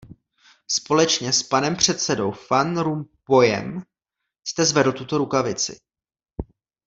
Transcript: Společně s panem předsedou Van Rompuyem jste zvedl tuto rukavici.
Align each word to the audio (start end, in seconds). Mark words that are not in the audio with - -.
Společně 0.67 1.33
s 1.33 1.43
panem 1.43 1.75
předsedou 1.75 2.33
Van 2.51 2.77
Rompuyem 2.77 3.81
jste 4.47 4.65
zvedl 4.65 4.91
tuto 4.91 5.17
rukavici. 5.17 5.77